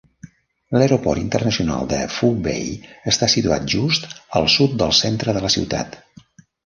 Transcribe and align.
L'aeroport 0.77 1.21
internacional 1.23 1.91
de 1.91 1.99
Phu 2.15 2.29
Bai 2.47 2.71
està 3.13 3.29
situat 3.35 3.67
just 3.75 4.09
al 4.41 4.49
sud 4.55 4.75
del 4.85 4.97
centre 5.05 5.37
de 5.39 5.45
la 5.45 5.53
ciutat. 5.59 6.01